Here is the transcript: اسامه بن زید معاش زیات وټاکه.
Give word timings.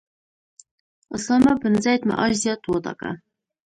اسامه 1.15 1.53
بن 1.61 1.73
زید 1.83 2.01
معاش 2.09 2.33
زیات 2.43 2.61
وټاکه. 2.65 3.11